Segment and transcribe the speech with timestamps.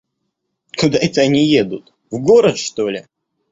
[0.79, 3.05] Куда это они едут, в город, что ли?